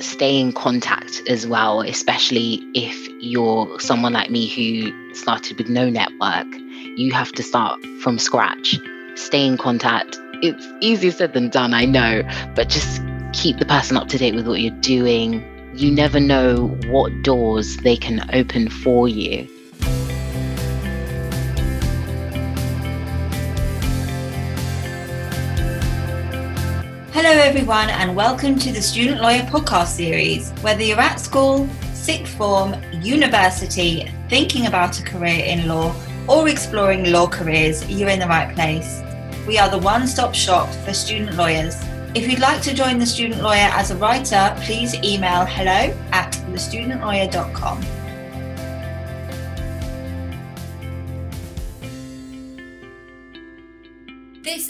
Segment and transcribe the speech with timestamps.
[0.00, 5.88] stay in contact as well, especially if you're someone like me who started with no
[5.88, 6.46] network.
[6.96, 8.78] You have to start from scratch.
[9.14, 10.18] Stay in contact.
[10.42, 12.22] It's easier said than done, I know,
[12.54, 13.02] but just
[13.32, 15.44] keep the person up to date with what you're doing.
[15.74, 19.48] You never know what doors they can open for you.
[27.50, 30.52] Everyone, and welcome to the Student Lawyer podcast series.
[30.62, 35.92] Whether you're at school, sixth form, university, thinking about a career in law,
[36.28, 39.02] or exploring law careers, you're in the right place.
[39.48, 41.74] We are the one stop shop for student lawyers.
[42.14, 46.32] If you'd like to join the Student Lawyer as a writer, please email hello at
[46.52, 47.84] thestudentlawyer.com.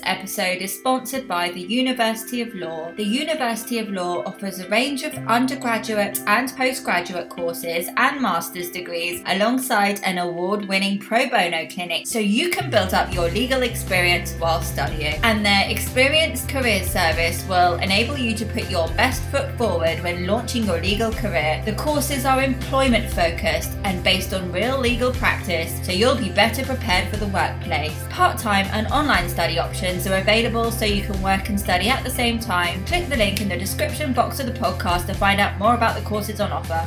[0.00, 2.90] This episode is sponsored by the University of Law.
[2.96, 9.22] The University of Law offers a range of undergraduate and postgraduate courses and master's degrees
[9.26, 14.32] alongside an award winning pro bono clinic so you can build up your legal experience
[14.38, 15.20] while studying.
[15.22, 20.26] And their experienced career service will enable you to put your best foot forward when
[20.26, 21.62] launching your legal career.
[21.66, 26.64] The courses are employment focused and based on real legal practice so you'll be better
[26.64, 27.94] prepared for the workplace.
[28.08, 32.04] Part time and online study options are available so you can work and study at
[32.04, 32.84] the same time.
[32.84, 35.96] Click the link in the description box of the podcast to find out more about
[35.96, 36.86] the courses on offer.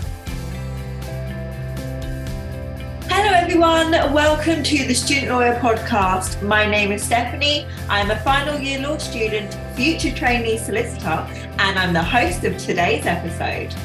[3.10, 3.92] Hello, everyone.
[3.92, 6.42] Welcome to the Student Lawyer Podcast.
[6.44, 7.68] My name is Stephanie.
[7.90, 11.28] I'm a final year law student, future trainee solicitor,
[11.60, 13.76] and I'm the host of today's episode.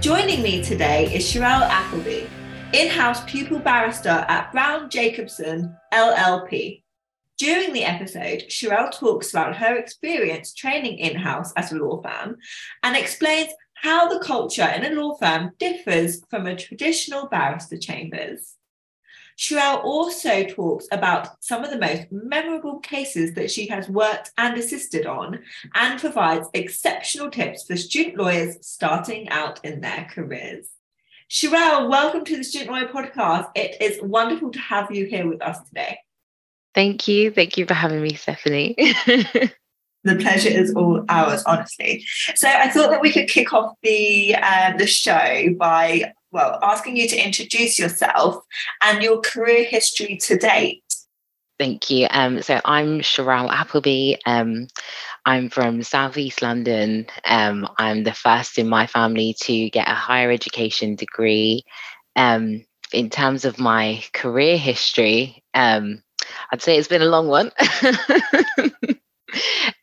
[0.00, 2.26] Joining me today is Sherelle Appleby,
[2.72, 6.81] in house pupil barrister at Browne Jacobson LLP.
[7.42, 12.36] During the episode, Sherelle talks about her experience training in house at a law firm
[12.84, 18.54] and explains how the culture in a law firm differs from a traditional barrister chambers.
[19.36, 24.56] Sherelle also talks about some of the most memorable cases that she has worked and
[24.56, 25.40] assisted on
[25.74, 30.68] and provides exceptional tips for student lawyers starting out in their careers.
[31.28, 33.50] Sherelle, welcome to the Student Lawyer Podcast.
[33.56, 35.98] It is wonderful to have you here with us today.
[36.74, 37.30] Thank you.
[37.30, 38.74] Thank you for having me, Stephanie.
[40.04, 42.04] the pleasure is all ours, honestly.
[42.34, 46.96] So I thought that we could kick off the uh, the show by well asking
[46.96, 48.42] you to introduce yourself
[48.82, 50.82] and your career history to date.
[51.58, 52.08] Thank you.
[52.10, 54.14] Um, so I'm Sherelle Appleby.
[54.26, 54.66] Um,
[55.26, 57.06] I'm from Southeast London.
[57.24, 61.62] Um, I'm the first in my family to get a higher education degree.
[62.16, 66.02] Um, in terms of my career history, um,
[66.52, 67.50] I'd say it's been a long one.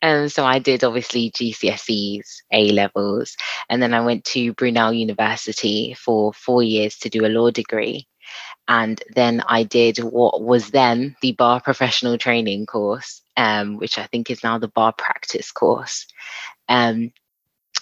[0.02, 3.36] and so I did obviously GCSEs, A levels,
[3.68, 8.06] and then I went to Brunel University for four years to do a law degree.
[8.68, 14.06] And then I did what was then the bar professional training course, um, which I
[14.06, 16.06] think is now the bar practice course.
[16.68, 17.12] Um,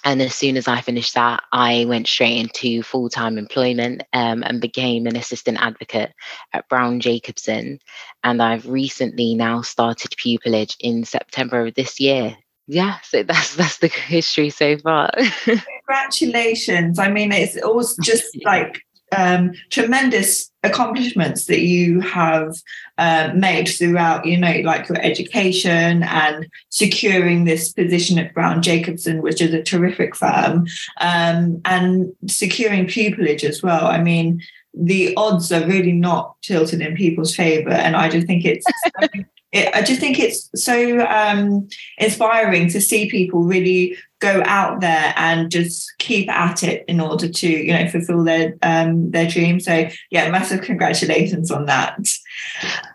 [0.04, 4.42] and as soon as I finished that, I went straight into full time employment um,
[4.42, 6.12] and became an assistant advocate
[6.52, 7.78] at Browne Jacobson.
[8.24, 12.36] And I've recently now started pupillage in September of this year.
[12.66, 15.10] Yeah, so that's that's the history so far.
[15.44, 16.98] Congratulations!
[16.98, 18.82] I mean, it's always just like
[19.16, 22.54] um, tremendous accomplishments that you have
[22.98, 29.22] uh, made throughout, you know, like your education and securing this position at Browne Jacobson,
[29.22, 30.66] which is a terrific firm,
[31.00, 33.86] um, and securing pupillage as well.
[33.86, 34.42] I mean,
[34.74, 38.66] the odds are really not tilted in people's favor, and I just think it's.
[39.52, 45.14] it, I just think it's so um, inspiring to see people really go out there
[45.16, 49.60] and just keep at it in order to you know fulfill their um their dream
[49.60, 51.96] so yeah massive congratulations on that.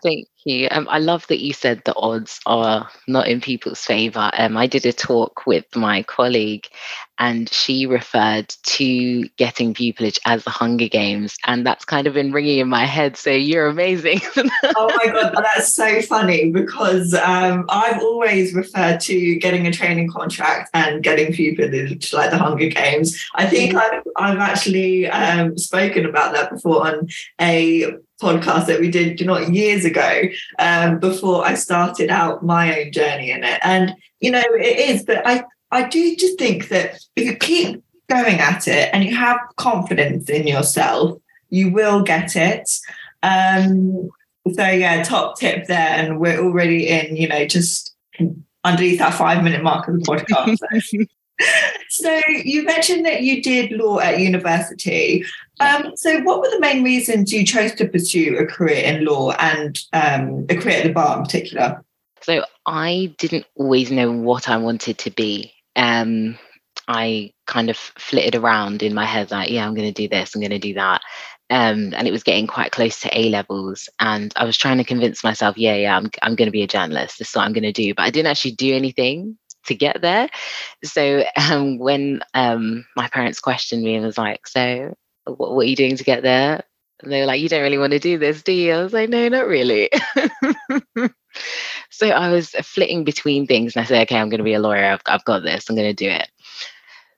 [0.02, 0.68] Thank you.
[0.70, 4.30] Um, i love that you said the odds are not in people's favor.
[4.34, 6.66] Um, i did a talk with my colleague
[7.18, 12.32] and she referred to getting pupillage as the Hunger Games, and that's kind of been
[12.32, 13.16] ringing in my head.
[13.16, 14.20] So you're amazing.
[14.36, 20.10] oh my god, that's so funny because um, I've always referred to getting a training
[20.10, 23.24] contract and getting pupillage like the Hunger Games.
[23.34, 23.80] I think mm.
[23.80, 27.08] I've, I've actually um, spoken about that before on
[27.40, 30.22] a podcast that we did you know years ago
[30.58, 33.60] um, before I started out my own journey in it.
[33.62, 35.44] And you know it is, but I
[35.74, 40.28] I do just think that if you keep going at it and you have confidence
[40.28, 42.70] in yourself, you will get it.
[43.22, 44.10] Um,
[44.52, 47.94] so yeah, top tip there, and we're already in, you know, just
[48.62, 51.08] underneath that five minute mark of the podcast.
[51.88, 55.24] so you mentioned that you did law at university.
[55.60, 59.32] Um, so what were the main reasons you chose to pursue a career in law
[59.32, 61.82] and um, a career at the bar in particular?
[62.20, 65.53] So I didn't always know what I wanted to be.
[65.76, 66.38] Um,
[66.88, 70.34] I kind of flitted around in my head like, yeah, I'm going to do this,
[70.34, 71.00] I'm going to do that.
[71.50, 74.84] Um, and it was getting quite close to A levels, and I was trying to
[74.84, 77.18] convince myself, yeah, yeah, I'm I'm going to be a journalist.
[77.18, 77.92] This is what I'm going to do.
[77.94, 79.36] But I didn't actually do anything
[79.66, 80.28] to get there.
[80.84, 84.94] So um, when um, my parents questioned me and was like, "So,
[85.26, 86.62] what, what are you doing to get there?"
[87.02, 88.92] And they were like, "You don't really want to do this, do you?" I was
[88.92, 89.90] like, "No, not really."
[91.96, 94.60] so I was flitting between things, and I said, "Okay, I'm going to be a
[94.60, 94.84] lawyer.
[94.84, 95.68] I've, I've got this.
[95.68, 96.28] I'm going to do it."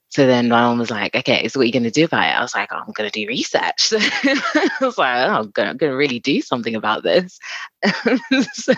[0.08, 2.24] So then my mom was like, okay, so what are you going to do about
[2.24, 2.38] it?
[2.38, 3.78] I was like, oh, I'm going to do research.
[3.78, 7.38] So I was like, oh, I'm going to really do something about this.
[8.52, 8.72] so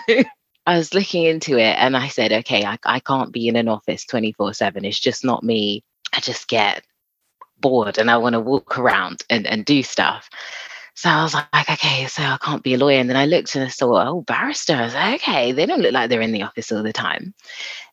[0.65, 3.67] I was looking into it and I said, okay, I, I can't be in an
[3.67, 4.83] office 24 7.
[4.83, 5.83] It's just not me.
[6.13, 6.83] I just get
[7.59, 10.29] bored and I want to walk around and, and do stuff.
[10.99, 12.99] So I was like, okay, so I can't be a lawyer.
[12.99, 14.73] And then I looked and I saw, oh, barrister.
[14.73, 17.33] I was like, okay, they don't look like they're in the office all the time.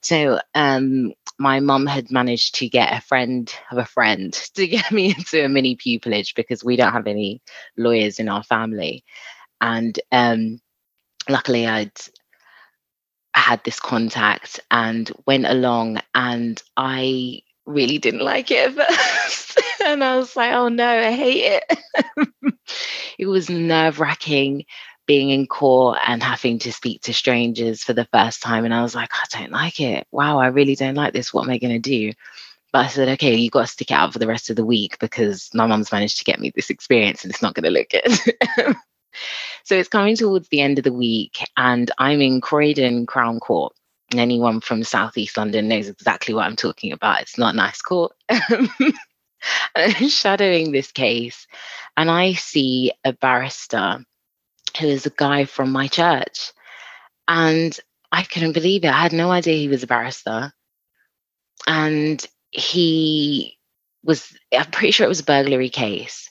[0.02, 4.90] So um, my mum had managed to get a friend of a friend to get
[4.90, 7.40] me into a mini pupillage because we don't have any
[7.76, 9.04] lawyers in our family.
[9.60, 10.60] And um,
[11.28, 11.92] luckily, I'd
[13.34, 19.45] had this contact and went along and I really didn't like it at first.
[19.86, 22.54] And I was like, oh no, I hate it.
[23.18, 24.64] it was nerve wracking
[25.06, 28.64] being in court and having to speak to strangers for the first time.
[28.64, 30.06] And I was like, I don't like it.
[30.10, 31.32] Wow, I really don't like this.
[31.32, 32.12] What am I going to do?
[32.72, 34.64] But I said, okay, you got to stick it out for the rest of the
[34.64, 37.70] week because my mum's managed to get me this experience and it's not going to
[37.70, 38.76] look good.
[39.64, 43.72] So it's coming towards the end of the week, and I'm in Croydon Crown Court.
[44.12, 47.22] And anyone from Southeast London knows exactly what I'm talking about.
[47.22, 48.12] It's not a nice court.
[50.08, 51.46] Shadowing this case,
[51.96, 54.04] and I see a barrister
[54.78, 56.52] who is a guy from my church.
[57.28, 57.78] And
[58.12, 58.88] I couldn't believe it.
[58.88, 60.52] I had no idea he was a barrister.
[61.66, 63.58] And he
[64.04, 66.30] was, I'm pretty sure it was a burglary case.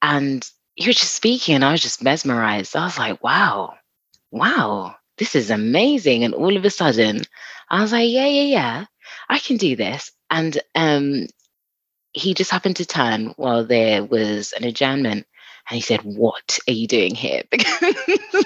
[0.00, 2.74] And he was just speaking and I was just mesmerized.
[2.74, 3.74] I was like, wow,
[4.30, 6.24] wow, this is amazing.
[6.24, 7.22] And all of a sudden,
[7.70, 8.84] I was like, yeah, yeah, yeah,
[9.28, 10.10] I can do this.
[10.30, 11.26] And um,
[12.12, 15.26] he just happened to turn while there was an adjournment
[15.68, 17.42] and he said, What are you doing here?
[17.50, 18.44] Because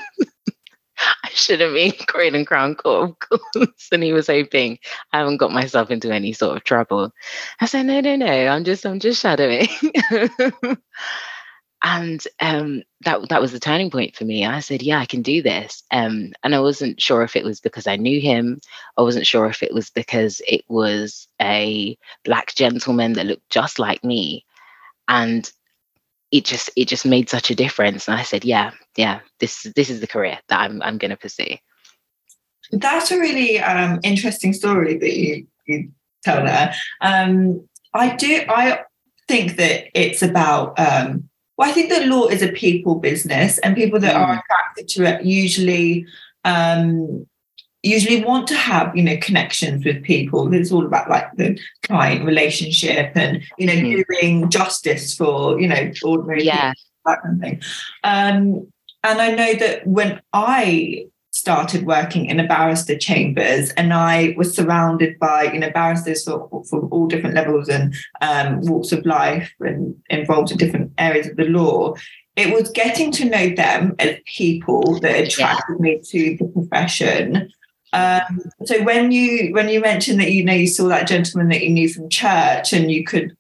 [1.25, 3.89] I should have been Croydon Crown Court, of course.
[3.93, 4.79] And he was hoping
[5.13, 7.13] I haven't got myself into any sort of trouble.
[7.61, 9.69] I said, No, no, no, I'm just I'm just shadowing.
[11.87, 14.45] and um, that that was the turning point for me.
[14.45, 17.61] I said, "Yeah, I can do this." Um, and I wasn't sure if it was
[17.61, 18.61] because I knew him.
[18.97, 23.79] I wasn't sure if it was because it was a black gentleman that looked just
[23.79, 24.45] like me,
[25.07, 25.49] and
[26.33, 28.09] it just it just made such a difference.
[28.09, 31.17] And I said, "Yeah, yeah, this this is the career that I'm I'm going to
[31.17, 31.57] pursue."
[32.73, 35.93] That's a really um, interesting story that you you
[36.25, 36.75] tell there.
[37.01, 38.43] Um, I do.
[38.49, 38.81] I
[39.29, 43.75] think that it's about um, well, I think that law is a people business, and
[43.75, 44.19] people that mm.
[44.19, 46.07] are attracted to it usually
[46.45, 47.27] um,
[47.83, 50.53] usually want to have you know connections with people.
[50.53, 54.05] It's all about like the client relationship and you know mm.
[54.09, 56.73] doing justice for you know ordinary yeah.
[56.73, 57.63] people, that kind of thing.
[58.05, 58.73] Um,
[59.05, 61.07] and I know that when I
[61.47, 66.49] started working in a barrister chambers and I was surrounded by, you know, barristers for
[66.91, 71.45] all different levels and um, walks of life and involved in different areas of the
[71.45, 71.95] law.
[72.35, 75.83] It was getting to know them as people that attracted yeah.
[75.83, 77.49] me to the profession.
[77.93, 81.63] Um, so when you when you mentioned that you know you saw that gentleman that
[81.63, 83.37] you knew from church and you could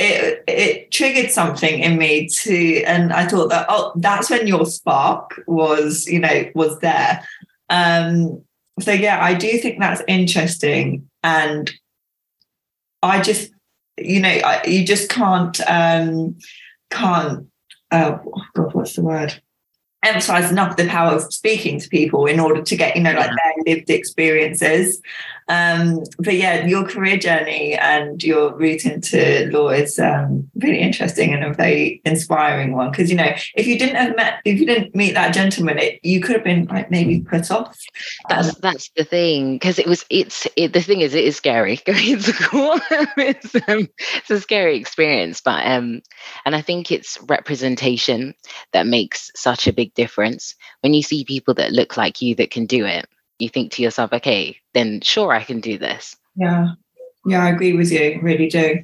[0.00, 4.64] it it triggered something in me to and i thought that oh that's when your
[4.64, 7.22] spark was you know was there
[7.70, 8.42] um
[8.80, 11.08] so yeah i do think that's interesting.
[11.22, 11.70] And
[13.02, 13.52] i just
[13.98, 16.36] you know I, you just can't um
[16.90, 17.46] can't
[17.90, 19.40] uh, oh god what's the word?
[20.02, 23.30] Emphasize enough the power of speaking to people in order to get you know like
[23.30, 25.00] their lived experiences
[25.50, 31.34] um, but yeah, your career journey and your route into law is um, really interesting
[31.34, 32.92] and a very inspiring one.
[32.92, 35.98] Because you know, if you didn't have met, if you didn't meet that gentleman, it,
[36.04, 37.76] you could have been like maybe put off.
[38.28, 39.56] That's um, that's the thing.
[39.56, 42.82] Because it was, it's it, the thing is, it is scary going to court.
[43.16, 43.88] it's, um,
[44.18, 46.00] it's a scary experience, but um,
[46.44, 48.34] and I think it's representation
[48.72, 52.52] that makes such a big difference when you see people that look like you that
[52.52, 53.08] can do it
[53.40, 56.16] you think to yourself, okay, then sure, I can do this.
[56.36, 56.74] Yeah.
[57.26, 58.82] Yeah, I agree with you, really do.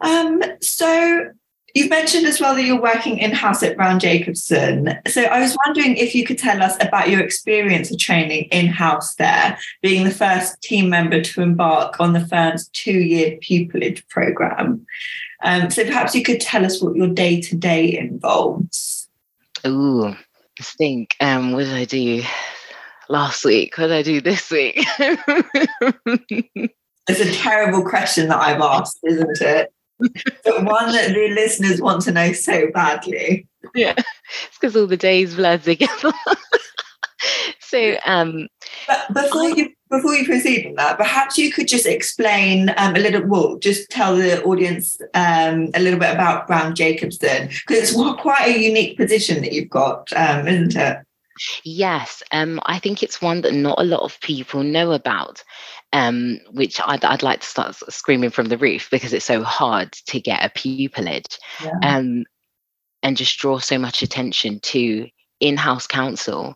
[0.00, 1.32] Um, so
[1.74, 4.98] You've mentioned as well that you're working in house at Browne Jacobson.
[5.06, 8.66] So I was wondering if you could tell us about your experience of training in
[8.66, 14.06] house there, being the first team member to embark on the firm's two year pupillage
[14.08, 14.84] program.
[15.44, 19.08] Um, so perhaps you could tell us what your day to day involves.
[19.66, 22.22] Ooh, I think, um, what did I do
[23.12, 23.78] last week?
[23.78, 24.84] What did I do this week?
[27.08, 29.72] it's a terrible question that I've asked, isn't it?
[30.44, 33.46] but one that the listeners want to know so badly.
[33.74, 36.12] Yeah, it's because all the days blur together.
[37.60, 38.48] so, um,
[38.88, 42.98] but before you before you proceed on that, perhaps you could just explain um, a
[42.98, 43.24] little.
[43.24, 48.48] Well, just tell the audience um, a little bit about Browne Jacobson because it's quite
[48.48, 50.98] a unique position that you've got, um, isn't it?
[51.64, 55.42] Yes, um, I think it's one that not a lot of people know about,
[55.92, 59.92] um, which I'd, I'd like to start screaming from the roof because it's so hard
[59.92, 61.78] to get a pupillage yeah.
[61.82, 62.24] um,
[63.02, 65.08] and just draw so much attention to
[65.40, 66.54] in house counsel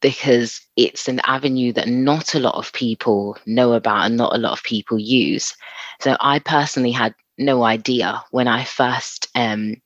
[0.00, 4.38] because it's an avenue that not a lot of people know about and not a
[4.38, 5.54] lot of people use.
[6.00, 9.76] So I personally had no idea when I first um,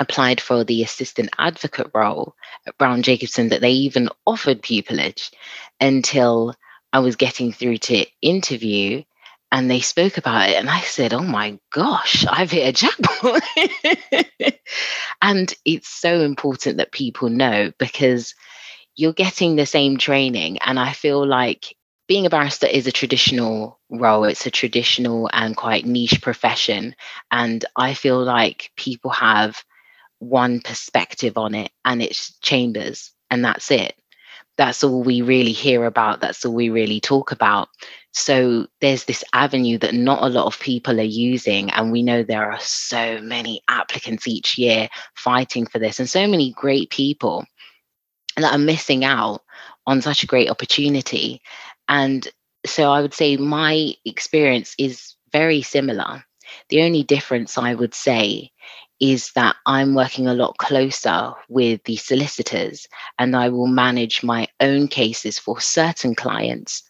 [0.00, 2.34] applied for the assistant advocate role
[2.66, 5.30] at Browne Jacobson that they even offered pupillage
[5.80, 6.54] until
[6.92, 9.02] I was getting through to interview
[9.52, 13.42] and they spoke about it and I said, "Oh my gosh, I've hit a jackpot."
[15.22, 18.34] and it's so important that people know because
[18.96, 23.78] you're getting the same training and I feel like being a barrister is a traditional
[23.90, 24.24] role.
[24.24, 26.94] It's a traditional and quite niche profession.
[27.30, 29.64] And I feel like people have
[30.28, 33.94] one perspective on it and it's chambers and that's it.
[34.56, 37.68] That's all we really hear about that's all we really talk about.
[38.12, 42.22] So there's this avenue that not a lot of people are using and we know
[42.22, 47.44] there are so many applicants each year fighting for this and so many great people
[48.36, 49.42] that are missing out
[49.86, 51.40] on such a great opportunity.
[51.88, 52.26] And
[52.66, 56.24] so i would say my experience is very similar.
[56.68, 58.52] The only difference i would say
[59.00, 62.86] is that I'm working a lot closer with the solicitors
[63.18, 66.82] and I will manage my own cases for certain clients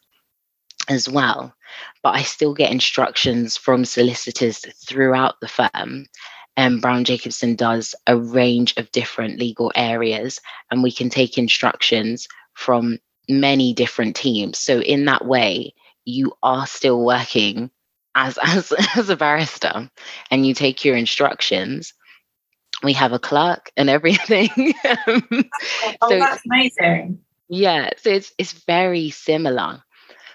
[0.89, 1.55] as well.
[2.03, 6.07] But I still get instructions from solicitors throughout the firm.
[6.57, 12.29] And Browne Jacobson does a range of different legal areas, and we can take instructions
[12.53, 14.59] from many different teams.
[14.59, 17.71] So, in that way, you are still working
[18.15, 19.91] as as as a barrister
[20.31, 21.95] and you take your instructions
[22.83, 24.75] we have a clerk and everything.
[26.03, 27.21] Oh, so, that's amazing.
[27.49, 29.83] Yeah so it's it's very similar.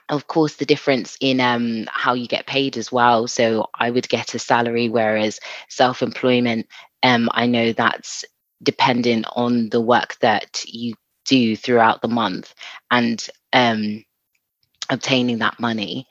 [0.09, 3.27] Of course the difference in um, how you get paid as well.
[3.27, 6.67] So i would get a salary whereas self-employment
[7.03, 8.25] um, i know that's
[8.61, 10.93] dependent on the work that you
[11.25, 12.53] do throughout the month
[12.91, 14.03] and um,
[14.89, 16.07] obtaining that money.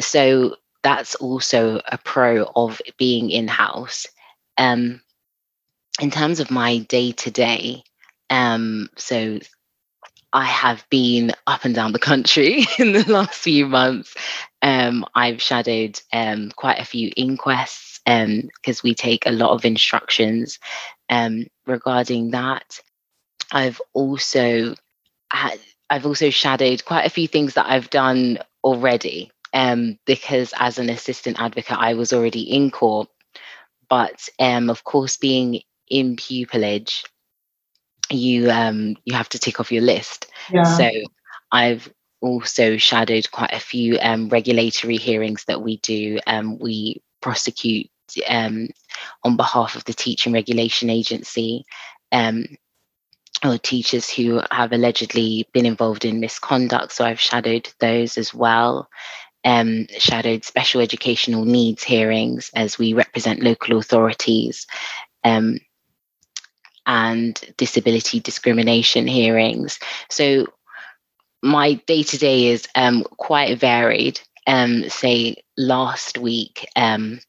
[0.00, 4.06] So that's also a pro of being in house.
[4.56, 5.00] Um,
[6.00, 7.82] in terms of my day to day,
[8.96, 9.38] so
[10.32, 14.14] I have been up and down the country in the last few months.
[14.62, 19.64] Um, I've shadowed um, quite a few inquests because um, we take a lot of
[19.64, 20.58] instructions
[21.08, 22.80] um, regarding that.
[23.52, 24.74] I've also
[25.32, 25.58] had,
[25.88, 30.90] I've also shadowed quite a few things that I've done already um, because as an
[30.90, 33.08] assistant advocate, I was already in court.
[33.88, 37.04] But um, of course, being in pupillage,
[38.10, 40.26] you um, you have to tick off your list.
[40.52, 40.62] Yeah.
[40.62, 40.88] So
[41.50, 46.20] I've also shadowed quite a few um, regulatory hearings that we do.
[46.26, 47.88] Um, we prosecute
[48.28, 48.68] um,
[49.24, 51.64] on behalf of the Teaching Regulation Agency.
[52.12, 52.44] Um,
[53.42, 56.92] or teachers who have allegedly been involved in misconduct.
[56.92, 58.90] So I've shadowed those as well
[59.44, 64.66] um, shadowed special educational needs hearings as we represent local authorities
[65.24, 65.58] um,
[66.86, 69.78] and disability discrimination hearings.
[70.10, 70.46] So
[71.42, 74.20] my day to day is um, quite varied.
[74.46, 77.20] Um, say last week, um,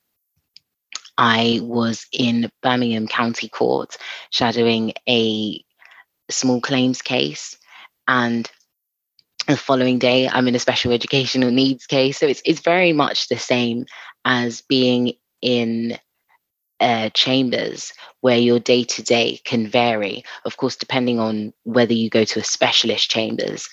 [1.18, 3.96] I was in Birmingham County Court
[4.32, 5.64] shadowing a
[6.30, 7.58] small claims case,
[8.08, 8.50] and
[9.52, 13.28] the following day i'm in a special educational needs case so it's, it's very much
[13.28, 13.86] the same
[14.26, 15.98] as being in
[16.80, 22.10] uh, chambers where your day to day can vary of course depending on whether you
[22.10, 23.68] go to a specialist chambers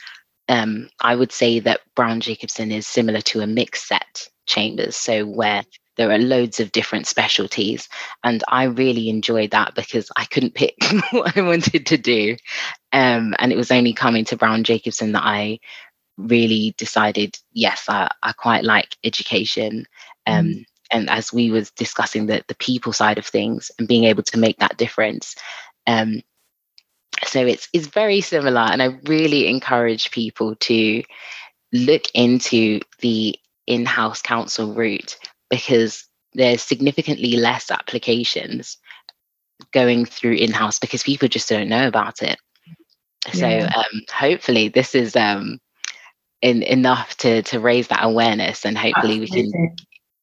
[0.49, 4.97] um, I would say that Browne Jacobson is similar to a mixed set chambers.
[4.97, 5.63] So where
[5.99, 7.89] there are loads of different specialties.
[8.25, 10.77] And I really enjoyed that because I couldn't pick
[11.11, 12.37] what I wanted to do.
[12.93, 15.59] Um, and it was only coming to Browne Jacobson that I
[16.17, 19.87] really decided, yes, I, I quite like education.
[20.27, 20.65] Um, mm.
[20.91, 24.39] And as we was discussing the, the people side of things and being able to
[24.39, 25.35] make that difference.
[25.87, 26.23] Um,
[27.25, 28.61] so it's it's very similar.
[28.61, 31.03] And I really encourage people to
[31.73, 33.37] look into the
[33.67, 35.19] in-house counsel route
[35.51, 38.79] because there's significantly less applications
[39.73, 42.39] going through in-house because people just don't know about it
[43.33, 45.59] so um, hopefully this is um,
[46.41, 49.43] in, enough to to raise that awareness and hopefully Absolutely.
[49.43, 49.77] we can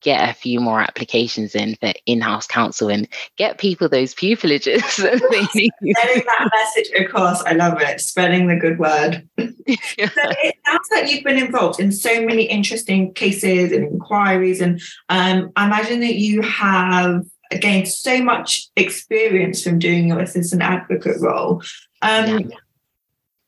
[0.06, 3.08] get a few more applications in for in-house counsel and
[3.38, 5.72] get people those pupillages that they need.
[5.82, 8.00] Getting that message across, I love it.
[8.00, 9.28] Spreading the good word.
[9.38, 10.10] yeah.
[10.10, 14.80] So it sounds like you've been involved in so many interesting cases and inquiries, and
[15.10, 17.26] um, I imagine that you have
[17.60, 21.64] gained so much experience from doing your assistant advocate role.
[22.04, 22.58] Um, yeah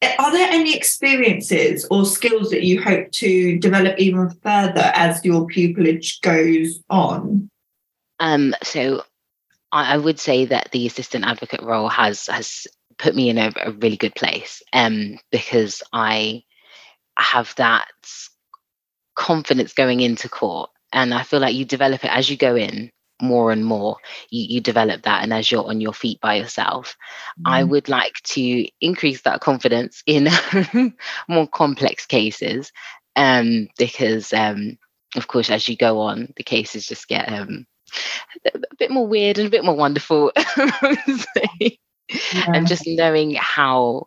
[0.02, 5.48] are there any experiences or skills that you hope to develop even further as your
[5.48, 7.50] pupillage goes on?
[8.20, 9.04] Um, so
[9.72, 13.52] I, I, would say that the assistant advocate role has has put me in a,
[13.58, 16.44] a really good place um, because I
[17.18, 17.88] have that
[19.16, 22.92] confidence going into court and I feel like you develop it as you go in
[23.22, 23.98] more and more
[24.30, 26.96] you, you develop that and as you're on your feet by yourself
[27.40, 27.44] mm.
[27.46, 30.28] i would like to increase that confidence in
[31.28, 32.72] more complex cases
[33.16, 34.78] um, because um,
[35.16, 37.66] of course as you go on the cases just get um,
[38.46, 40.32] a bit more weird and a bit more wonderful
[41.60, 41.70] yeah.
[42.48, 44.06] and just knowing how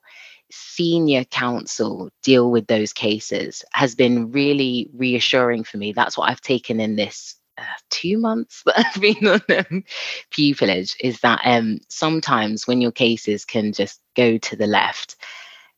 [0.52, 6.40] senior counsel deal with those cases has been really reassuring for me that's what i've
[6.40, 9.84] taken in this uh, two months that I've been on um,
[10.30, 15.16] pupillage is that um, sometimes when your cases can just go to the left,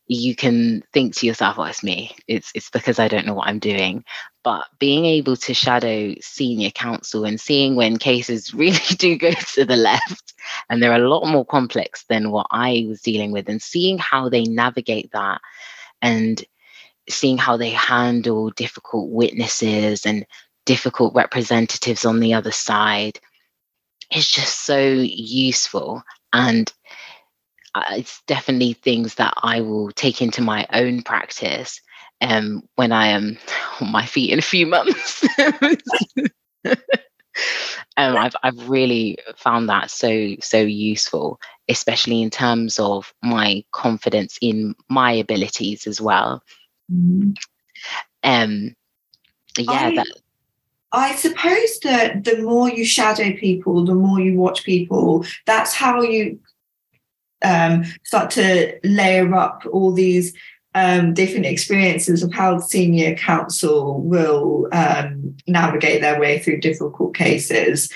[0.07, 2.15] you can think to yourself, "Oh, it's me.
[2.27, 4.03] It's it's because I don't know what I'm doing."
[4.43, 9.65] But being able to shadow senior counsel and seeing when cases really do go to
[9.65, 10.33] the left,
[10.69, 14.29] and they're a lot more complex than what I was dealing with, and seeing how
[14.29, 15.41] they navigate that,
[16.01, 16.43] and
[17.09, 20.25] seeing how they handle difficult witnesses and
[20.65, 23.19] difficult representatives on the other side
[24.15, 26.71] is just so useful and
[27.75, 31.81] uh, it's definitely things that I will take into my own practice
[32.21, 33.37] um, when I am
[33.81, 35.27] on my feet in a few months.
[36.67, 36.75] um,
[37.97, 44.75] I've I've really found that so so useful, especially in terms of my confidence in
[44.89, 46.43] my abilities as well.
[46.91, 47.31] Mm-hmm.
[48.23, 48.75] Um,
[49.57, 50.07] yeah, I, that
[50.93, 56.03] I suppose that the more you shadow people, the more you watch people, that's how
[56.03, 56.39] you
[57.43, 60.33] um, start to layer up all these
[60.75, 67.91] um, different experiences of how senior counsel will um, navigate their way through difficult cases.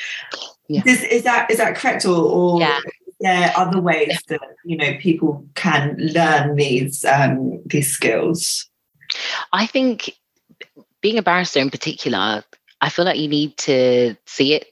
[0.67, 0.81] Yeah.
[0.85, 2.79] Is, is, that is that correct, or, or yeah.
[3.19, 4.37] there other ways yeah.
[4.37, 8.69] that you know people can learn these um, these skills?
[9.53, 10.11] I think
[11.01, 12.43] being a barrister in particular
[12.81, 14.67] I feel like you need to see it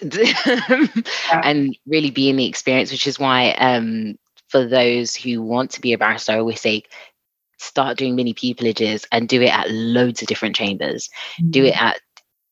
[1.32, 4.16] and really be in the experience, which is why um,
[4.48, 6.82] for those who want to be a barrister, I always say
[7.58, 11.08] start doing mini pupillages and do it at loads of different chambers.
[11.40, 11.50] Mm-hmm.
[11.50, 11.86] Do it mm-hmm.
[11.86, 12.00] at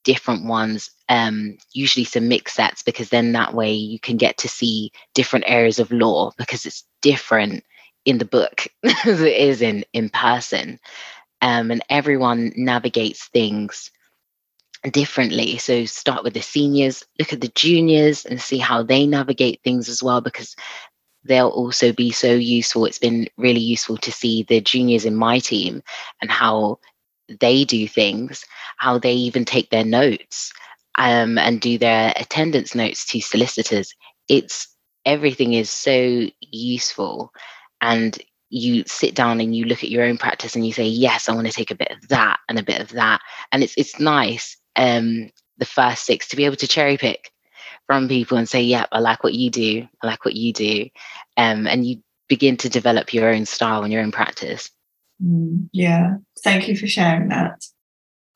[0.05, 4.49] different ones, um, usually some mixed sets, because then that way you can get to
[4.49, 7.65] see different areas of law because it's different
[8.05, 8.67] in the book
[9.05, 10.79] as it is in in person.
[11.41, 13.91] Um, and everyone navigates things
[14.93, 15.59] differently.
[15.59, 19.89] So start with the seniors, look at the juniors and see how they navigate things
[19.89, 20.55] as well, because
[21.25, 22.85] they'll also be so useful.
[22.87, 25.83] It's been really useful to see the juniors in my team
[26.23, 26.79] and how
[27.41, 28.45] they do things,
[28.79, 30.53] how they even take their notes
[30.97, 33.95] um, and do their attendance notes to solicitors.
[34.29, 34.69] It's
[35.05, 37.33] everything is so useful.
[37.81, 38.19] And
[38.51, 41.35] you sit down and you look at your own practice and you say, yes, I
[41.35, 43.21] want to take a bit of that and a bit of that.
[43.53, 47.31] And it's it's nice um, the first six to be able to cherry pick
[47.87, 49.87] from people and say, "Yep, yeah, I like what you do.
[50.03, 50.89] I like what you do,"
[51.37, 54.71] um, and you begin to develop your own style and your own practice.
[55.23, 57.63] Mm, yeah, thank you for sharing that.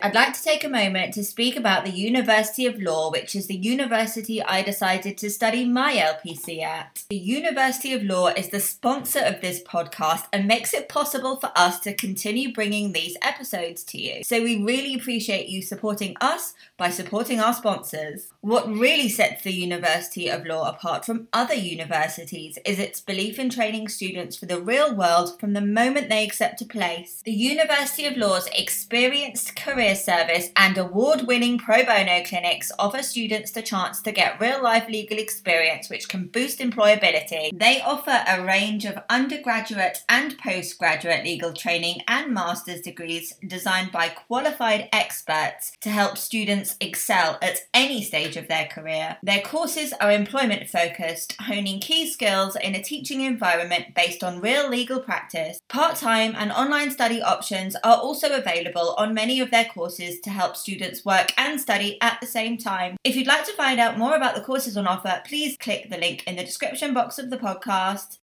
[0.05, 3.47] I'd like to take a moment to speak about the University of Law, which is
[3.47, 7.05] the university I decided to study my LPC at.
[7.09, 11.53] The University of Law is the sponsor of this podcast and makes it possible for
[11.55, 14.25] us to continue bringing these episodes to you.
[14.25, 18.27] So we really appreciate you supporting us by supporting our sponsors.
[18.41, 23.51] What really sets the University of Law apart from other universities is its belief in
[23.51, 27.23] training students for the real world from the moment they accept a place.
[27.25, 33.53] The University of Law's experienced career service and award winning pro bono clinics offer students
[33.53, 37.51] the chance to get real life legal experience which can boost employability.
[37.57, 44.09] They offer a range of undergraduate and postgraduate legal training and master's degrees designed by
[44.09, 49.19] qualified experts to help students excel at any stage of their career.
[49.23, 54.69] Their courses are employment focused, honing key skills in a teaching environment based on real
[54.69, 55.61] legal practice.
[55.69, 60.31] Part time and online study options are also available on many of their courses to
[60.31, 62.97] help students work and study at the same time.
[63.05, 65.99] If you'd like to find out more about the courses on offer, please click the
[65.99, 68.19] link in the description box of the podcast.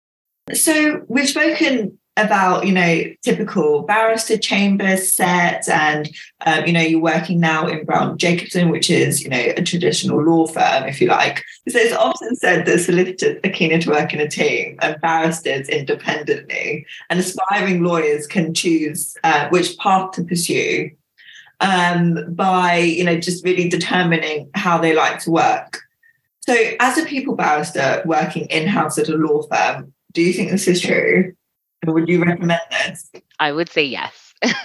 [0.53, 6.09] So, we've spoken about you know typical barrister chambers set and
[6.45, 10.21] um, you know you're working now in browne jacobson which is you know a traditional
[10.21, 14.13] law firm if you like so it's often said that solicitors are keener to work
[14.13, 20.23] in a team and barristers independently and aspiring lawyers can choose uh, which path to
[20.23, 20.89] pursue
[21.61, 25.81] um, by you know just really determining how they like to work
[26.41, 30.67] so as a pupil barrister working in-house at a law firm do you think this
[30.67, 31.33] is true
[31.85, 33.09] would you recommend this?
[33.39, 34.33] I would say yes.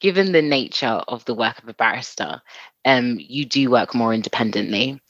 [0.00, 2.40] Given the nature of the work of a barrister,
[2.84, 5.00] um, you do work more independently.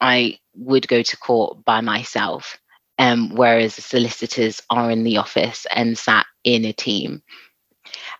[0.00, 2.58] I would go to court by myself,
[2.98, 7.22] um, whereas the solicitors are in the office and sat in a team.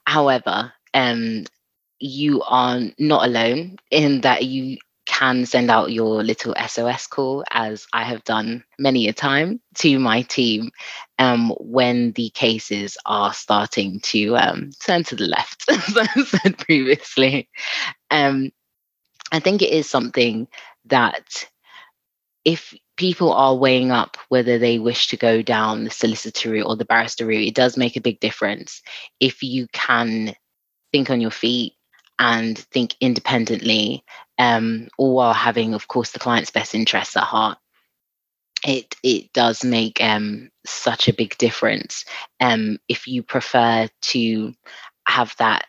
[0.06, 1.44] However, um,
[2.02, 7.86] you are not alone in that you can send out your little SOS call, as
[7.92, 10.70] I have done many a time, to my team
[11.18, 16.58] um, when the cases are starting to um, turn to the left, as I said
[16.58, 17.48] previously.
[18.10, 18.50] Um,
[19.30, 20.48] I think it is something
[20.86, 21.48] that
[22.44, 26.76] if people are weighing up whether they wish to go down the solicitor route or
[26.76, 28.82] the barrister route, it does make a big difference
[29.20, 30.34] if you can
[30.92, 31.74] think on your feet
[32.22, 34.04] and think independently,
[34.38, 37.58] um, all while having, of course, the client's best interests at heart.
[38.64, 42.04] It it does make um, such a big difference.
[42.40, 44.54] Um, if you prefer to
[45.08, 45.66] have that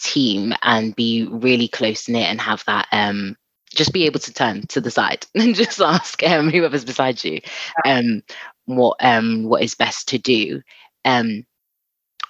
[0.00, 3.36] team and be really close knit and have that um,
[3.74, 7.40] just be able to turn to the side and just ask um, whoever's beside you
[7.84, 8.22] um,
[8.64, 10.62] what um, what is best to do.
[11.04, 11.44] Um,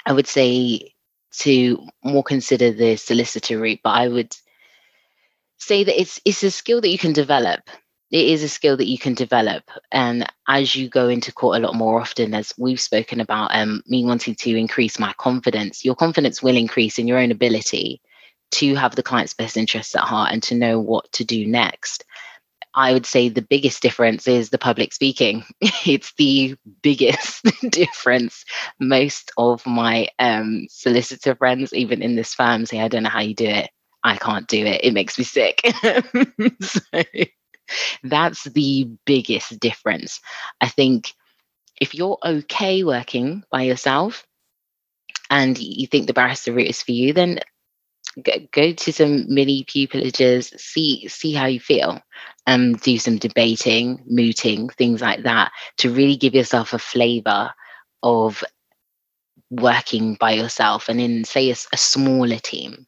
[0.05, 0.92] I would say
[1.39, 4.35] to more consider the solicitor route, but I would
[5.59, 7.61] say that it's it's a skill that you can develop.
[8.11, 11.67] It is a skill that you can develop, and as you go into court a
[11.67, 15.95] lot more often, as we've spoken about, um, me wanting to increase my confidence, your
[15.95, 18.03] confidence will increase in your own ability
[18.51, 22.05] to have the client's best interests at heart and to know what to do next.
[22.75, 25.45] I would say the biggest difference is the public speaking.
[25.61, 28.45] it's the biggest difference.
[28.81, 33.21] Most of my um, solicitor friends, even in this firm, say, I don't know how
[33.21, 33.71] you do it.
[34.05, 34.85] I can't do it.
[34.85, 35.61] It makes me sick.
[36.63, 37.03] so
[38.03, 40.21] that's the biggest difference.
[40.61, 41.13] I think
[41.81, 44.27] if you're okay working by yourself
[45.31, 47.39] and you think the barrister route is for you, then
[48.23, 52.01] go, go to some mini pupillages, see see how you feel,
[52.47, 57.53] um, do some debating, mooting, things like that, to really give yourself a flavour
[58.03, 58.43] of
[59.51, 62.87] working by yourself and in say a, a, smaller team.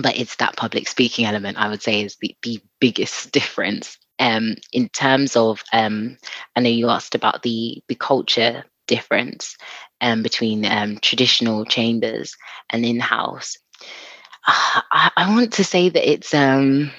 [0.00, 3.98] But it's that public speaking element I would say is the, the biggest difference.
[4.20, 6.18] Um, in terms of um,
[6.54, 9.56] I know you asked about the the culture difference
[10.00, 12.36] um, between um, traditional chambers
[12.70, 13.56] and in-house
[14.46, 16.90] I, I want to say that it's um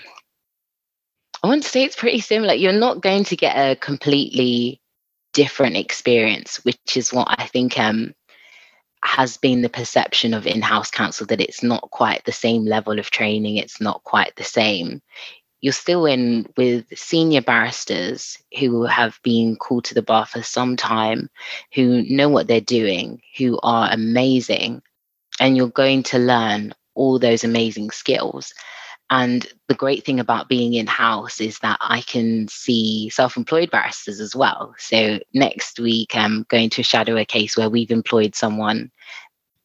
[1.46, 2.56] I want to say it's pretty similar.
[2.56, 4.82] You're not going to get a completely
[5.32, 8.16] different experience, which is what I think um
[9.04, 13.12] has been the perception of in-house counsel that it's not quite the same level of
[13.12, 15.04] training, it's not quite the same.
[15.62, 20.76] You're still in with senior barristers who have been called to the bar for some
[20.76, 21.30] time,
[21.76, 24.82] who know what they're doing, who are amazing,
[25.40, 28.52] and you're going to learn all those amazing skills.
[29.10, 33.70] And the great thing about being in house is that I can see self employed
[33.70, 34.74] barristers as well.
[34.80, 38.92] So next week, I'm going to shadow a case where we've employed someone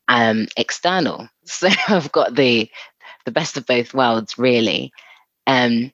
[0.08, 1.28] um, external.
[1.46, 2.70] So I've got the
[3.24, 4.92] the best of both worlds, really.
[5.48, 5.92] Um,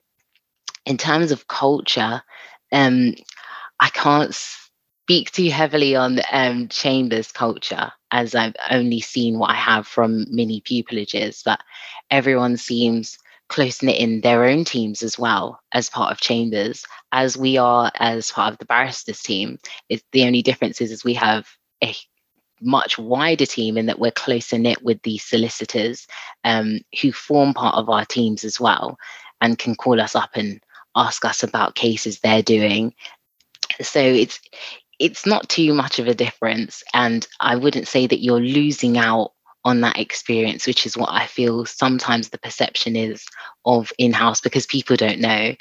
[0.85, 2.21] in terms of culture,
[2.71, 3.15] um,
[3.79, 9.55] I can't speak too heavily on um, Chambers culture as I've only seen what I
[9.55, 11.59] have from mini pupillages, but
[12.11, 13.17] everyone seems
[13.49, 17.91] close knit in their own teams as well as part of Chambers, as we are
[17.95, 19.57] as part of the barristers team.
[19.89, 21.47] It's the only difference is, is we have
[21.83, 21.95] a
[22.61, 26.07] much wider team in that we're closer knit with the solicitors
[26.43, 28.97] um, who form part of our teams as well
[29.41, 30.61] and can call us up and
[30.95, 32.93] ask us about cases they're doing.
[33.81, 34.39] So it's
[34.99, 36.83] it's not too much of a difference.
[36.93, 39.33] And I wouldn't say that you're losing out
[39.65, 43.25] on that experience, which is what I feel sometimes the perception is
[43.65, 45.55] of in house because people don't know.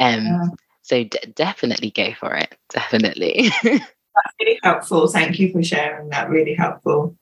[0.00, 0.44] Um, yeah.
[0.82, 2.54] So d- definitely go for it.
[2.70, 3.50] Definitely.
[3.62, 5.08] That's really helpful.
[5.08, 6.28] Thank you for sharing that.
[6.28, 7.16] Really helpful.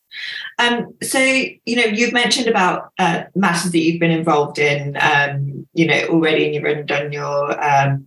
[0.58, 5.66] Um, so, you know, you've mentioned about uh, matters that you've been involved in, um,
[5.74, 8.06] you know, already, and you've done your um,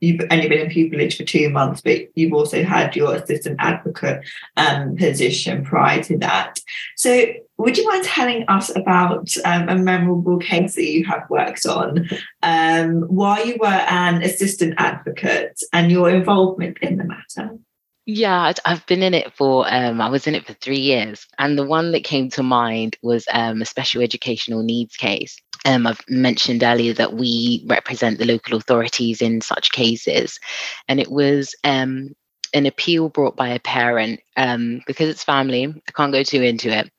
[0.00, 4.24] you've only been in pupillage for two months, but you've also had your assistant advocate
[4.56, 6.60] um, position prior to that.
[6.96, 7.26] So,
[7.58, 12.06] would you mind telling us about um, a memorable case that you have worked on
[12.42, 17.56] um, while you were an assistant advocate and your involvement in the matter?
[18.08, 21.26] Yeah, I've been in it for, um, I was in it for three years.
[21.38, 25.36] And the one that came to mind was um, a special educational needs case.
[25.66, 30.38] Um, I've mentioned earlier that we represent the local authorities in such cases.
[30.88, 32.14] And it was um,
[32.54, 35.66] an appeal brought by a parent um, because it's family.
[35.66, 36.90] I can't go too into it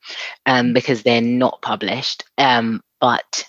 [0.46, 2.24] um, because they're not published.
[2.36, 3.44] Um, but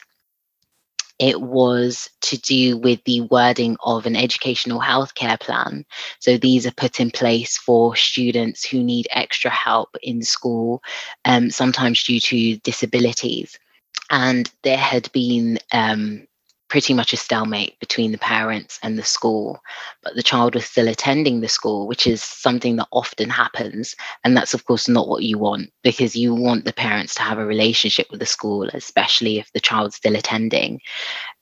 [1.20, 5.86] it was to do with the wording of an educational healthcare plan.
[6.20, 10.82] So these are put in place for students who need extra help in school,
[11.26, 13.60] um, sometimes due to disabilities.
[14.10, 16.28] And there had been um,
[16.70, 19.60] pretty much a stalemate between the parents and the school,
[20.04, 23.96] but the child was still attending the school, which is something that often happens.
[24.24, 27.40] And that's, of course, not what you want because you want the parents to have
[27.40, 30.80] a relationship with the school, especially if the child's still attending.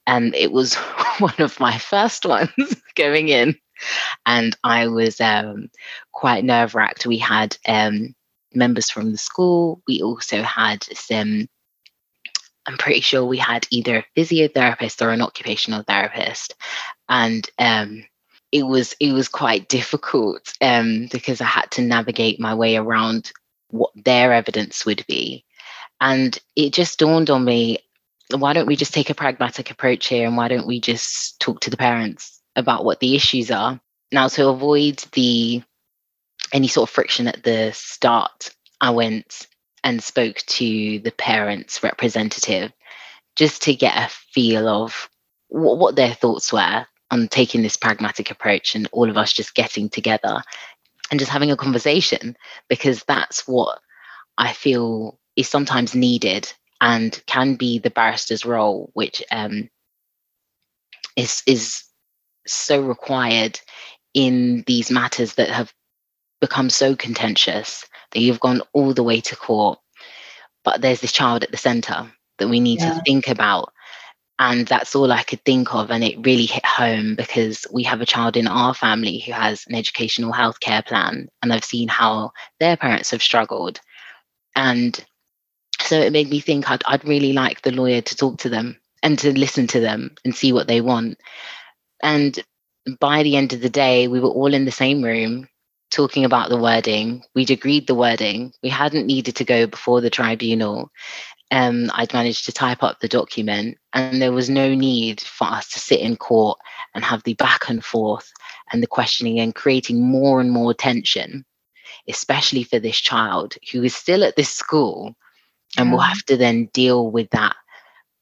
[0.06, 0.74] And it was
[1.18, 2.50] one of my first ones
[2.96, 3.56] going in.
[4.26, 5.68] And I was um,
[6.12, 7.06] quite nerve wracked.
[7.06, 8.14] We had um,
[8.54, 11.48] members from the school, we also had some
[12.68, 16.54] I'm pretty sure we had either a physiotherapist or an occupational therapist,
[17.08, 18.04] and um,
[18.52, 23.32] it was it was quite difficult um, because I had to navigate my way around
[23.70, 25.46] what their evidence would be,
[25.98, 27.78] and it just dawned on me:
[28.36, 31.60] why don't we just take a pragmatic approach here, and why don't we just talk
[31.60, 33.80] to the parents about what the issues are?
[34.12, 35.62] Now, to avoid the
[36.52, 39.46] any sort of friction at the start, I went
[39.84, 42.72] and spoke to the parents' representative
[43.36, 45.08] just to get a feel of
[45.48, 49.54] what, what their thoughts were on taking this pragmatic approach and all of us just
[49.54, 50.42] getting together
[51.10, 52.36] and just having a conversation
[52.68, 53.78] because that's what
[54.36, 59.68] I feel is sometimes needed and can be the barrister's role, which um,
[61.16, 61.84] is is
[62.46, 63.60] so required
[64.14, 65.72] in these matters that have
[66.40, 69.78] become so contentious that you've gone all the way to court,
[70.64, 72.94] but there's this child at the center that we need yeah.
[72.94, 73.72] to think about.
[74.40, 75.90] And that's all I could think of.
[75.90, 79.64] And it really hit home because we have a child in our family who has
[79.66, 81.28] an educational healthcare plan.
[81.42, 83.80] And I've seen how their parents have struggled.
[84.54, 85.04] And
[85.80, 88.78] so it made me think I'd, I'd really like the lawyer to talk to them
[89.02, 91.18] and to listen to them and see what they want.
[92.00, 92.38] And
[93.00, 95.48] by the end of the day, we were all in the same room
[95.90, 97.22] talking about the wording.
[97.34, 98.52] We'd agreed the wording.
[98.62, 100.90] We hadn't needed to go before the tribunal.
[101.50, 105.70] Um, I'd managed to type up the document, and there was no need for us
[105.70, 106.58] to sit in court
[106.94, 108.30] and have the back and forth
[108.72, 111.46] and the questioning and creating more and more tension,
[112.06, 115.16] especially for this child who is still at this school
[115.78, 117.56] and will have to then deal with that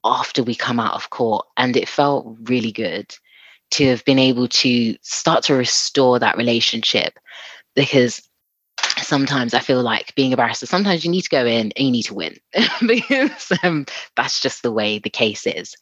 [0.04, 1.46] after we come out of court.
[1.56, 3.12] And it felt really good
[3.72, 7.18] to have been able to start to restore that relationship
[7.76, 8.28] because
[9.02, 11.90] sometimes I feel like being a barrister, sometimes you need to go in and you
[11.90, 12.36] need to win
[12.86, 13.86] because um,
[14.16, 15.76] that's just the way the case is.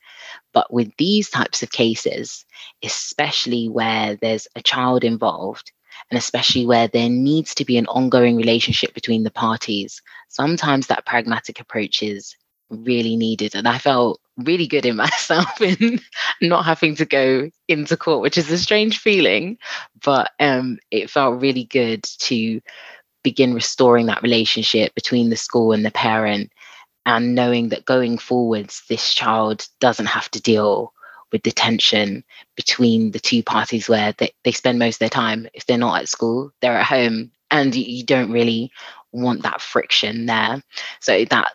[0.52, 2.44] But with these types of cases,
[2.82, 5.72] especially where there's a child involved,
[6.10, 11.06] and especially where there needs to be an ongoing relationship between the parties, sometimes that
[11.06, 12.36] pragmatic approach is
[12.68, 13.54] really needed.
[13.54, 16.00] And I felt really good in myself in
[16.40, 19.58] not having to go into court, which is a strange feeling,
[20.02, 22.60] but um, it felt really good to
[23.22, 26.52] begin restoring that relationship between the school and the parent
[27.06, 30.92] and knowing that going forwards, this child doesn't have to deal
[31.32, 32.24] with the tension
[32.56, 35.48] between the two parties where they, they spend most of their time.
[35.52, 38.70] If they're not at school, they're at home, and you, you don't really
[39.12, 40.62] want that friction there.
[41.00, 41.52] So that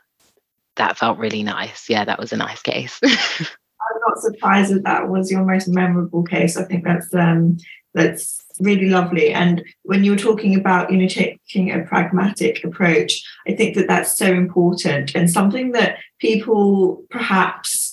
[0.80, 1.90] that felt really nice.
[1.90, 3.00] Yeah, that was a nice case.
[3.04, 6.58] I'm not surprised that that was your most memorable case.
[6.58, 7.58] I think that's um,
[7.94, 9.32] that's really lovely.
[9.32, 13.88] And when you were talking about, you know, taking a pragmatic approach, I think that
[13.88, 17.89] that's so important and something that people perhaps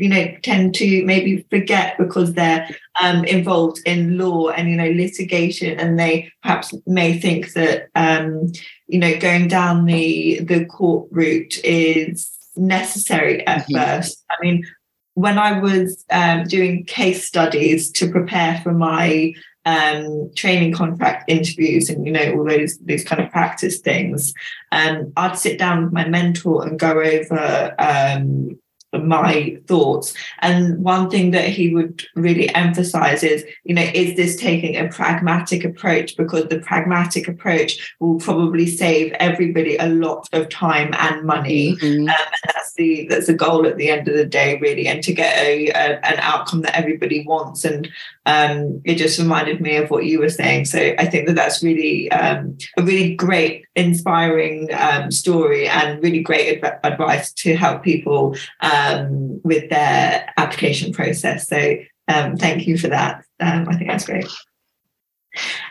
[0.00, 2.66] you know tend to maybe forget because they're
[3.00, 8.50] um, involved in law and you know litigation and they perhaps may think that um,
[8.88, 13.76] you know going down the the court route is necessary at mm-hmm.
[13.76, 14.66] first i mean
[15.14, 19.32] when i was um, doing case studies to prepare for my
[19.66, 24.32] um, training contract interviews and you know all those these kind of practice things
[24.72, 28.58] and um, i'd sit down with my mentor and go over um,
[28.92, 30.14] my thoughts.
[30.40, 34.88] And one thing that he would really emphasize is, you know, is this taking a
[34.88, 36.16] pragmatic approach?
[36.16, 41.76] Because the pragmatic approach will probably save everybody a lot of time and money.
[41.76, 42.08] Mm-hmm.
[42.08, 45.02] Um, and that's the that's the goal at the end of the day, really, and
[45.04, 47.64] to get a, a an outcome that everybody wants.
[47.64, 47.88] And
[48.26, 50.64] um, it just reminded me of what you were saying.
[50.64, 56.20] So I think that that's really um, a really great, inspiring um, story and really
[56.20, 61.48] great adv- advice to help people um, with their application process.
[61.48, 61.76] So
[62.08, 63.24] um, thank you for that.
[63.38, 64.26] Um, I think that's great.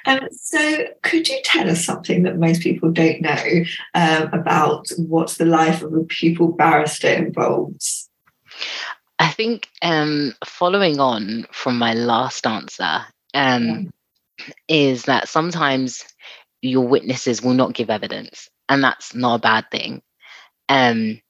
[0.05, 5.29] Um, so, could you tell us something that most people don't know um, about what
[5.31, 8.09] the life of a pupil barrister involves?
[9.19, 13.01] I think um, following on from my last answer
[13.33, 13.91] um,
[14.69, 16.05] is that sometimes
[16.61, 20.01] your witnesses will not give evidence, and that's not a bad thing.
[20.67, 21.21] Um,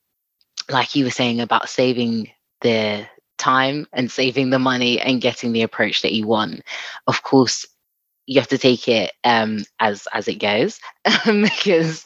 [0.69, 2.29] like you were saying about saving
[2.61, 6.61] the time and saving the money and getting the approach that you want.
[7.07, 7.65] Of course,
[8.27, 10.79] you have to take it um, as as it goes
[11.25, 12.05] because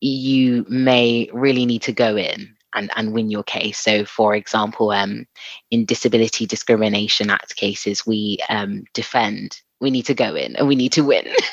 [0.00, 3.78] you may really need to go in and, and win your case.
[3.78, 5.26] So, for example, um,
[5.70, 10.76] in Disability Discrimination Act cases, we um, defend, we need to go in and we
[10.76, 11.26] need to win.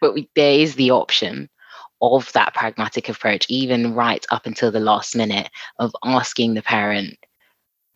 [0.00, 1.48] but we, there is the option
[2.02, 7.16] of that pragmatic approach, even right up until the last minute, of asking the parent,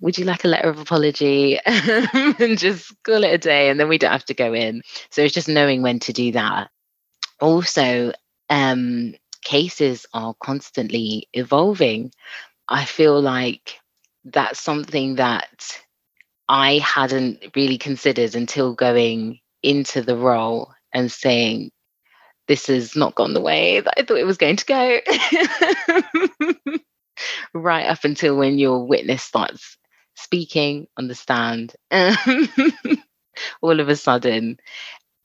[0.01, 3.89] would you like a letter of apology and just call it a day and then
[3.89, 6.71] we don't have to go in so it's just knowing when to do that
[7.41, 8.13] also
[8.49, 12.13] um, cases are constantly evolving.
[12.69, 13.81] I feel like
[14.25, 15.81] that's something that
[16.49, 21.71] I hadn't really considered until going into the role and saying,
[22.47, 25.01] this has not gone the way that I thought it was going to go.
[27.55, 29.77] right up until when your witness starts
[30.15, 31.75] speaking on the stand,
[33.61, 34.59] all of a sudden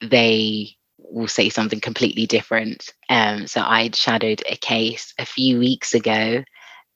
[0.01, 2.93] they will say something completely different.
[3.09, 6.43] Um, so I'd shadowed a case a few weeks ago,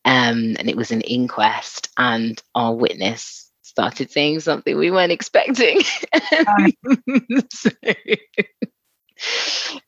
[0.04, 3.47] um, and it was an inquest, and our witness
[3.78, 5.82] started saying something we weren't expecting.
[7.54, 7.70] so,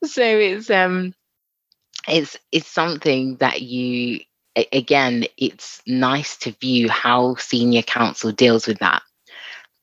[0.06, 1.16] so it's um,
[2.08, 4.20] it's it's something that you
[4.72, 9.02] again, it's nice to view how senior counsel deals with that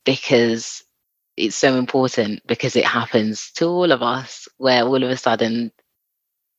[0.05, 0.85] because
[1.37, 5.73] it's so important because it happens to all of us where all of a sudden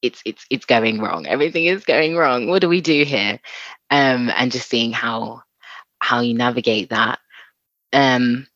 [0.01, 1.25] it's it's it's going wrong.
[1.25, 2.47] Everything is going wrong.
[2.47, 3.39] What do we do here?
[3.89, 5.43] Um and just seeing how
[5.99, 7.19] how you navigate that
[7.97, 8.47] um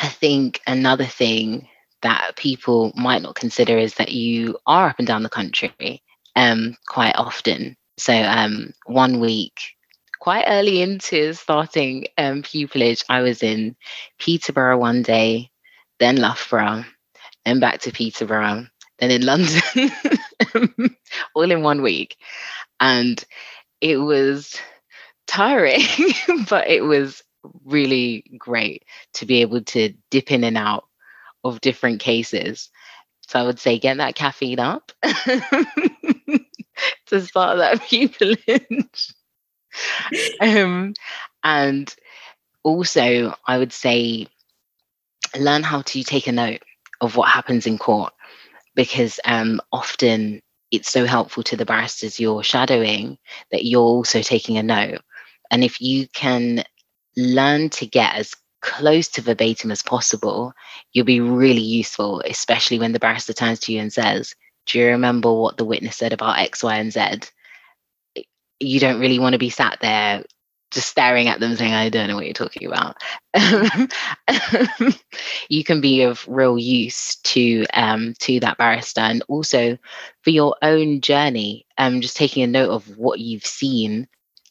[0.00, 1.68] i think another thing
[2.02, 6.02] that people might not consider is that you are up and down the country
[6.36, 9.60] um quite often so um one week
[10.20, 13.76] quite early into starting um, pupillage, I was in
[14.18, 15.50] Peterborough one day,
[16.00, 16.84] then Loughborough,
[17.44, 18.66] then back to Peterborough,
[18.98, 20.96] then in London,
[21.34, 22.16] all in one week.
[22.80, 23.22] And
[23.80, 24.56] it was
[25.26, 25.82] tiring,
[26.48, 27.22] but it was
[27.64, 30.84] really great to be able to dip in and out
[31.44, 32.70] of different cases.
[33.22, 35.10] So I would say get that caffeine up to
[37.20, 39.12] start that pupillage.
[40.40, 40.94] um,
[41.44, 41.94] and
[42.62, 44.26] also, I would say
[45.38, 46.62] learn how to take a note
[47.00, 48.12] of what happens in court
[48.74, 53.18] because um, often it's so helpful to the barristers you're shadowing
[53.50, 55.00] that you're also taking a note.
[55.50, 56.64] And if you can
[57.18, 60.52] learn to get as close to verbatim as possible,
[60.92, 64.34] you'll be really useful, especially when the barrister turns to you and says,
[64.66, 67.30] Do you remember what the witness said about X, Y, and Z?
[68.60, 70.24] you don't really want to be sat there
[70.70, 72.96] just staring at them saying, I don't know what you're talking about.
[75.48, 79.78] you can be of real use to um, to that barrister and also
[80.22, 84.08] for your own journey, um, just taking a note of what you've seen,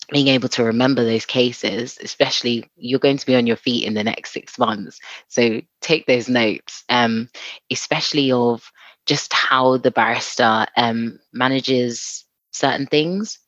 [0.10, 3.94] being able to remember those cases, especially you're going to be on your feet in
[3.94, 5.00] the next six months.
[5.28, 7.30] So take those notes, um,
[7.72, 8.72] especially of
[9.06, 13.40] just how the barrister um, manages certain things.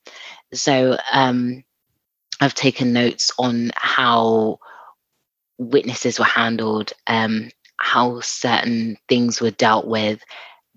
[0.52, 1.64] So um,
[2.40, 4.58] I've taken notes on how
[5.58, 10.22] witnesses were handled, um, how certain things were dealt with,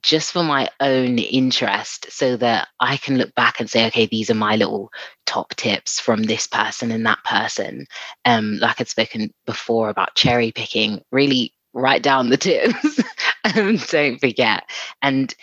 [0.03, 4.29] just for my own interest, so that I can look back and say, okay, these
[4.29, 4.91] are my little
[5.25, 7.87] top tips from this person and that person.
[8.25, 12.99] Um, like I'd spoken before about cherry picking, really write down the tips
[13.43, 14.63] and don't forget.
[15.01, 15.33] And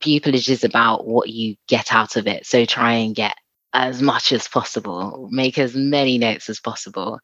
[0.00, 2.46] pupillage is about what you get out of it.
[2.46, 3.34] So try and get
[3.72, 7.20] as much as possible, make as many notes as possible.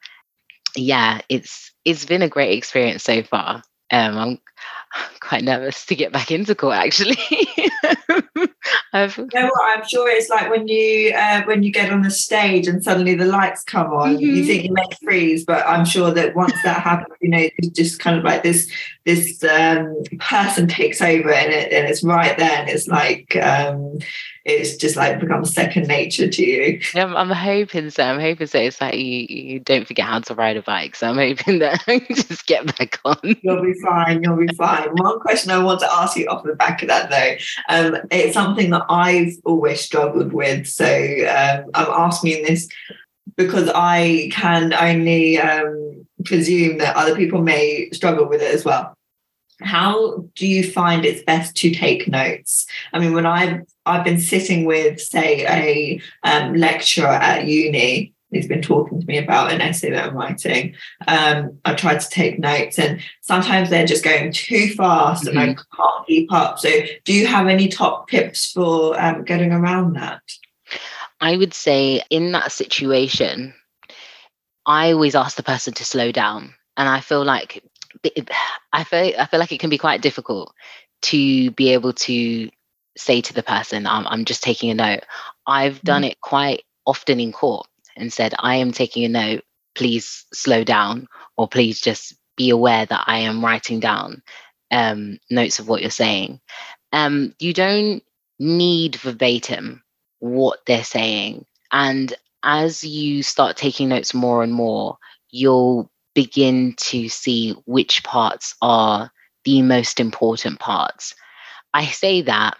[0.77, 3.63] Yeah, it's it's been a great experience so far.
[3.91, 4.39] Um, I'm
[5.21, 7.19] quite nervous to get back into court actually.
[8.97, 9.17] I've...
[9.17, 9.79] You know what?
[9.79, 13.15] I'm sure it's like when you uh, when you get on the stage and suddenly
[13.15, 14.21] the lights come on, mm-hmm.
[14.21, 17.69] you think you may freeze, but I'm sure that once that happens, you know, it's
[17.69, 18.71] just kind of like this
[19.05, 23.99] this um, person takes over and it and it's right there, and it's like um,
[24.47, 26.81] it's just like becomes second nature to you.
[26.95, 28.05] I'm, I'm hoping so.
[28.05, 28.61] I'm hoping so.
[28.61, 30.95] It's like you, you don't forget how to ride a bike.
[30.95, 33.19] So I'm hoping that I just get back on.
[33.43, 34.23] You'll be fine.
[34.23, 34.89] You'll be fine.
[34.93, 38.35] One question I want to ask you off the back of that though, um, it's
[38.35, 40.67] something that I've always struggled with.
[40.67, 42.69] So um, I'm asking this
[43.37, 48.97] because I can only um, presume that other people may struggle with it as well
[49.63, 54.21] how do you find it's best to take notes i mean when i've i've been
[54.21, 59.61] sitting with say a um, lecturer at uni who's been talking to me about an
[59.61, 60.75] essay that i'm writing
[61.07, 65.39] um, i tried to take notes and sometimes they're just going too fast mm-hmm.
[65.39, 65.83] and i mm-hmm.
[65.83, 66.69] can't keep up so
[67.05, 70.21] do you have any top tips for um, getting around that
[71.21, 73.55] i would say in that situation
[74.67, 77.63] i always ask the person to slow down and i feel like
[78.73, 80.53] I feel I feel like it can be quite difficult
[81.03, 82.51] to be able to
[82.97, 85.05] say to the person, "I'm, I'm just taking a note."
[85.47, 86.11] I've done mm.
[86.11, 87.67] it quite often in court
[87.97, 89.45] and said, "I am taking a note.
[89.75, 94.23] Please slow down, or please just be aware that I am writing down
[94.71, 96.41] um, notes of what you're saying."
[96.93, 98.03] Um, you don't
[98.39, 99.83] need verbatim
[100.21, 104.99] what they're saying, and as you start taking notes more and more,
[105.31, 109.11] you'll begin to see which parts are
[109.45, 111.15] the most important parts.
[111.75, 112.57] I say that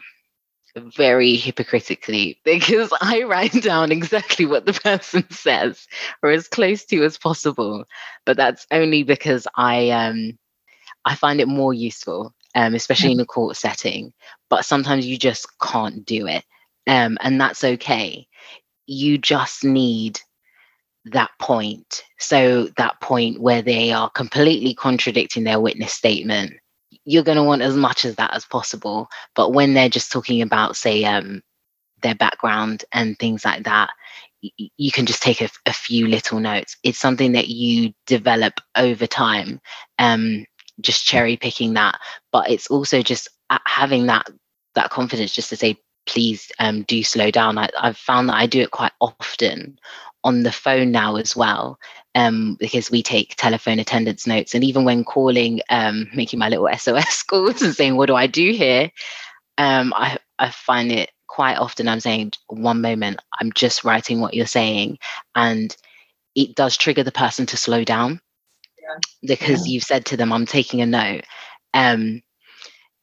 [0.77, 5.87] very hypocritically because I write down exactly what the person says
[6.23, 7.85] or as close to as possible.
[8.25, 10.39] But that's only because I um
[11.05, 14.13] I find it more useful, um, especially in a court setting.
[14.51, 16.45] But sometimes you just can't do it.
[16.89, 18.27] Um, and that's okay.
[18.87, 20.21] You just need
[21.07, 22.03] that point.
[22.19, 26.55] So, that point where they are completely contradicting their witness statement,
[27.07, 29.09] you're going to want as much of that as possible.
[29.37, 31.43] But when they're just talking about, say, um,
[32.03, 33.91] their background and things like that,
[34.43, 36.77] y- you can just take a, few little notes.
[36.83, 39.61] It's something that you develop over time,
[39.99, 40.45] um,
[40.81, 41.99] just cherry picking that.
[42.33, 43.29] But it's also just
[43.67, 44.29] having that
[44.75, 45.77] that confidence just to say,
[46.07, 47.59] please um, do slow down.
[47.59, 49.79] I, I've found that I do it quite often
[50.27, 51.79] on the phone now as well
[52.17, 56.69] um, because we take telephone attendance notes and even when calling um, making my little
[56.79, 58.91] sos calls and saying what do i do here
[59.57, 64.35] um, I, I find it quite often i'm saying one moment i'm just writing what
[64.35, 64.99] you're saying
[65.37, 65.75] and
[66.35, 68.21] it does trigger the person to slow down
[68.83, 68.99] yeah.
[69.29, 69.75] because yeah.
[69.75, 71.23] you've said to them i'm taking a note
[71.73, 72.21] um,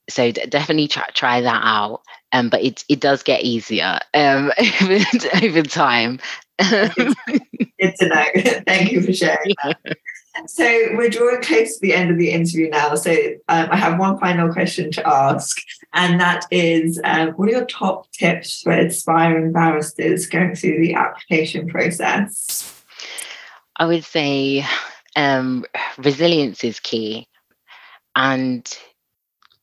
[0.09, 2.01] so d- definitely try, try that out
[2.33, 4.51] um, but it, it does get easier um,
[4.81, 6.19] over, over time
[6.59, 8.25] Good to know.
[8.65, 9.77] Thank you for sharing that.
[10.47, 10.63] So
[10.95, 12.95] we're drawing close to the end of the interview now.
[12.95, 13.11] So
[13.49, 15.57] um, I have one final question to ask,
[15.93, 20.95] and that is, um, what are your top tips for aspiring barristers going through the
[20.95, 22.83] application process?
[23.77, 24.65] I would say
[25.15, 25.65] um,
[25.99, 27.27] resilience is key,
[28.15, 28.67] and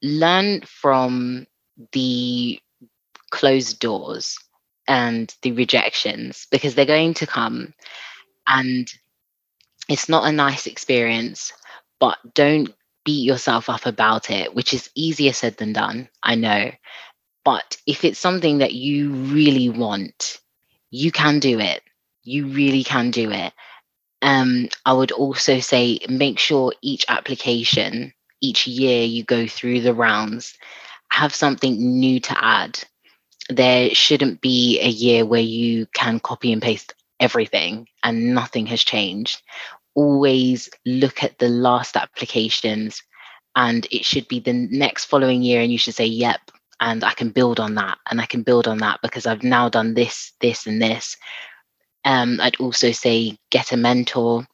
[0.02, 1.46] learn from
[1.92, 2.60] the
[3.30, 4.38] closed doors
[4.90, 7.74] and the rejections because they're going to come
[8.48, 8.88] and
[9.88, 11.52] it's not a nice experience
[12.00, 12.70] but don't
[13.04, 16.70] beat yourself up about it which is easier said than done i know
[17.44, 20.38] but if it's something that you really want
[20.90, 21.82] you can do it.
[22.24, 23.54] You really can do it.
[24.22, 29.94] Um, I would also say make sure each application, each year you go through the
[29.94, 30.58] rounds,
[31.12, 32.80] have something new to add.
[33.50, 38.82] There shouldn't be a year where you can copy and paste everything and nothing has
[38.82, 39.42] changed.
[39.94, 43.02] Always look at the last applications
[43.56, 46.40] and it should be the next following year and you should say, yep,
[46.80, 49.68] and I can build on that and I can build on that because I've now
[49.68, 51.16] done this, this, and this.
[52.04, 54.46] Um, I'd also say get a mentor,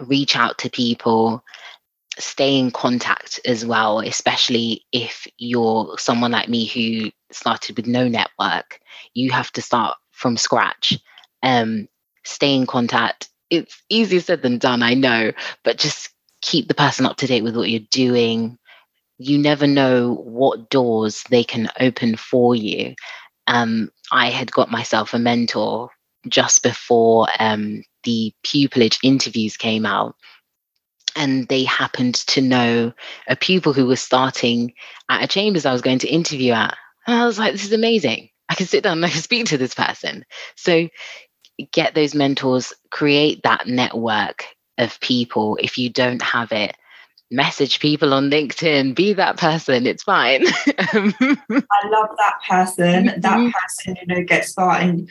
[0.00, 1.44] reach out to people,
[2.18, 8.08] stay in contact as well, especially if you're someone like me who started with no
[8.08, 8.80] network.
[9.14, 10.98] You have to start from scratch.
[11.42, 11.88] Um,
[12.24, 13.28] stay in contact.
[13.50, 16.10] It's easier said than done, I know, but just
[16.40, 18.58] keep the person up to date with what you're doing.
[19.18, 22.94] You never know what doors they can open for you.
[23.46, 25.90] Um, I had got myself a mentor
[26.28, 30.16] just before um, the pupillage interviews came out.
[31.16, 32.92] And they happened to know
[33.28, 34.74] a pupil who was starting
[35.08, 36.76] at a chambers I was going to interview at.
[37.06, 38.30] And I was like, this is amazing.
[38.48, 40.24] I can sit down and I can speak to this person.
[40.56, 40.88] So
[41.72, 44.44] get those mentors, create that network
[44.78, 45.58] of people.
[45.60, 46.76] If you don't have it,
[47.30, 50.44] message people on LinkedIn, be that person, it's fine.
[50.68, 53.06] I love that person.
[53.06, 53.50] That mm-hmm.
[53.50, 55.08] person, you know, gets started.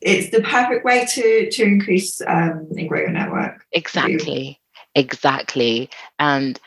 [0.00, 3.64] It's the perfect way to to increase um and grow your network.
[3.72, 4.60] Exactly.
[4.94, 5.90] Exactly.
[6.18, 6.58] And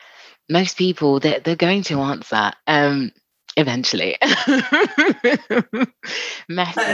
[0.48, 2.52] most people they're, they're going to answer.
[2.66, 3.12] Um
[3.56, 4.16] eventually.
[4.20, 4.40] That's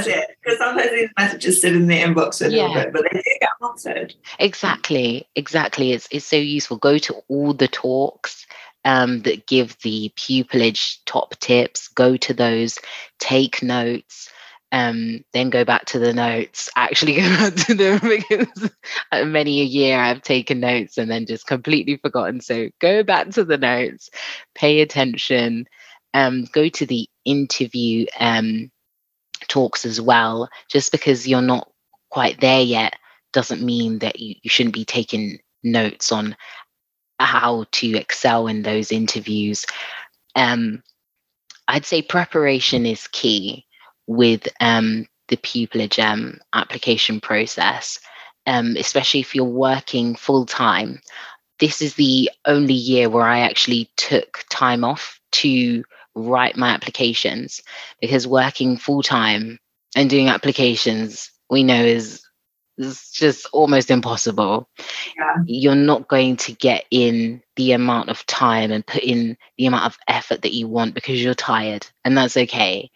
[0.07, 0.37] it.
[0.43, 2.67] Because sometimes these messages sit in the inbox a yeah.
[2.67, 4.15] little bit, but they do get answered.
[4.39, 5.29] Exactly.
[5.37, 5.93] Exactly.
[5.93, 6.77] It's it's so useful.
[6.77, 8.47] Go to all the talks
[8.85, 11.89] um, that give the pupillage top tips.
[11.89, 12.79] Go to those.
[13.19, 14.31] Take notes.
[14.71, 16.69] Um, then go back to the notes.
[16.77, 18.71] Actually, go back to them because
[19.13, 22.41] many a year I've taken notes and then just completely forgotten.
[22.41, 24.11] So go back to the notes.
[24.55, 25.67] Pay attention
[26.15, 28.71] um, go to the interview um,
[29.49, 30.49] talks as well.
[30.71, 31.71] Just because you're not
[32.11, 32.95] quite there yet
[33.33, 36.37] doesn't mean that you, you shouldn't be taking notes on
[37.21, 39.67] how to excel in those interviews.
[40.35, 40.83] Um,
[41.67, 43.67] I'd say preparation is key
[44.09, 48.01] with um, the pupillage um, application process,
[48.47, 51.01] um, especially if you're working full time.
[51.61, 55.85] This is the only year where I actually took time off to
[56.15, 57.61] write my applications
[58.01, 59.59] because working full time
[59.95, 62.23] and doing applications we know is
[62.79, 64.69] is just almost impossible.
[65.17, 65.35] Yeah.
[65.47, 69.87] You're not going to get in the amount of time and put in the amount
[69.87, 72.91] of effort that you want because you're tired, and that's okay.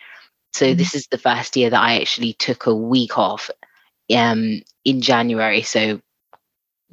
[0.53, 0.78] So mm-hmm.
[0.78, 3.50] this is the first year that I actually took a week off
[4.14, 5.62] um, in January.
[5.62, 6.00] So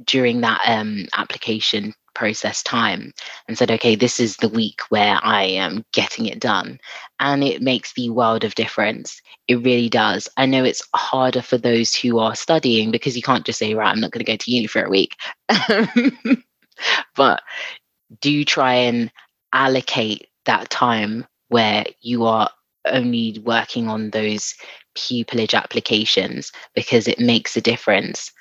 [0.06, 3.14] during that um, application process time
[3.48, 6.80] and said, okay, this is the week where I am getting it done.
[7.20, 9.22] And it makes the world of difference.
[9.48, 10.28] It really does.
[10.38, 13.90] I know it's harder for those who are studying because you can't just say, right,
[13.90, 15.16] I'm not going to go to uni for a week.
[17.16, 17.42] but
[18.22, 19.12] do try and
[19.54, 22.50] allocate that time where you are
[22.92, 24.56] only working on those
[24.98, 28.32] pupillage applications because it makes a difference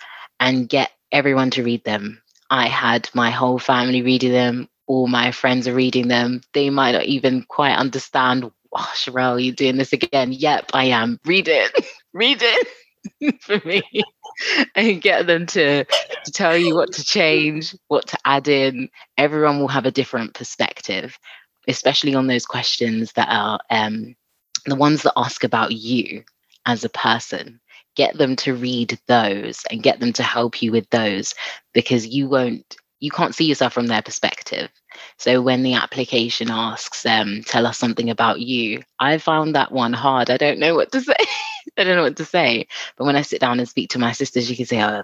[0.40, 2.20] and get everyone to read them
[2.50, 6.40] I had my whole family reading them, all my friends are reading them.
[6.54, 10.32] They might not even quite understand, oh, Sherelle, you doing this again?
[10.32, 11.20] Yep, I am.
[11.24, 11.72] Read it.
[12.14, 13.82] Read it for me.
[14.74, 18.88] and get them to, to tell you what to change, what to add in.
[19.18, 21.18] Everyone will have a different perspective,
[21.68, 24.16] especially on those questions that are um,
[24.66, 26.24] the ones that ask about you
[26.66, 27.60] as a person
[27.98, 31.34] get them to read those and get them to help you with those
[31.74, 34.68] because you won't you can't see yourself from their perspective.
[35.18, 39.92] So when the application asks um, tell us something about you i found that one
[39.92, 40.30] hard.
[40.30, 41.14] I don't know what to say.
[41.76, 42.68] I don't know what to say.
[42.96, 45.02] But when i sit down and speak to my sisters you can say oh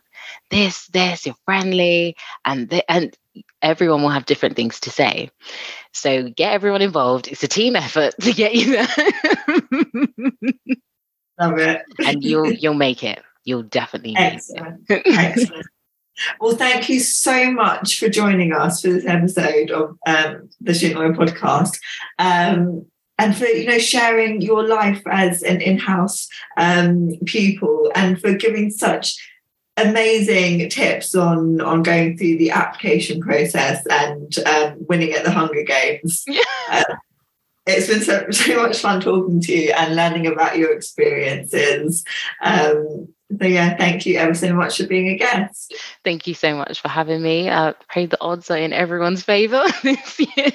[0.50, 3.16] this this you're friendly and th- and
[3.61, 5.30] everyone will have different things to say.
[5.92, 7.26] So get everyone involved.
[7.28, 8.86] It's a team effort to get you there
[11.40, 11.82] Love it.
[12.04, 13.22] and you'll you'll make it.
[13.44, 14.84] You'll definitely Excellent.
[14.88, 15.66] Excellent.
[16.40, 21.12] Well, thank you so much for joining us for this episode of um, the Lawyer
[21.12, 21.78] podcast.
[22.18, 22.86] Um,
[23.18, 28.70] and for you know sharing your life as an in-house um, pupil and for giving
[28.70, 29.16] such
[29.76, 35.62] amazing tips on on going through the application process and um, winning at the Hunger
[35.62, 36.24] Games.
[36.26, 36.42] Yeah.
[36.70, 36.82] Uh,
[37.66, 42.04] it's been so, so much fun talking to you and learning about your experiences.
[42.42, 43.08] Um,
[43.40, 45.74] so yeah, thank you ever so much for being a guest.
[46.04, 47.48] Thank you so much for having me.
[47.48, 50.52] I uh, pray the odds are in everyone's favour this year.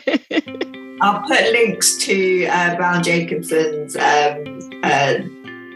[1.01, 5.19] I'll put links to uh, Browne Jacobson's um, uh,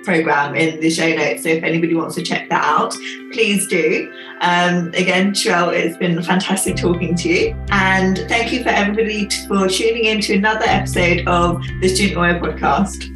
[0.03, 1.43] program in the show notes.
[1.43, 2.93] So if anybody wants to check that out,
[3.31, 4.11] please do.
[4.41, 7.55] Um, again, Sherelle, it's been fantastic talking to you.
[7.69, 12.39] And thank you for everybody for tuning in to another episode of the Student Lawyer
[12.39, 13.13] Podcast.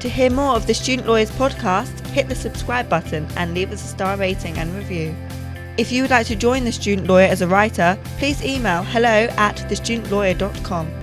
[0.00, 3.84] To hear more of the Student Lawyers podcast, hit the subscribe button and leave us
[3.84, 5.14] a star rating and review.
[5.80, 9.28] If you would like to join the student lawyer as a writer, please email hello
[9.38, 10.99] at thestudentlawyer.com.